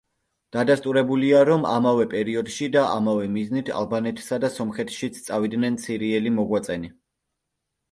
დადასტურებულია, 0.55 1.41
რომ 1.49 1.67
ამავე 1.71 2.07
პერიოდში 2.13 2.71
და 2.77 2.83
ამავე 2.95 3.29
მიზნით 3.37 3.71
ალბანეთსა 3.83 4.41
და 4.47 4.53
სომხეთშიც 4.57 5.23
წავიდნენ 5.31 5.81
სირიელი 5.87 6.35
მოღვაწენი. 6.41 6.93